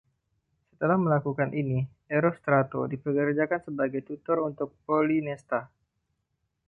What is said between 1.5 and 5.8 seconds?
ini, Erostrato dipekerjakan sebagai tutor untuk Polynesta.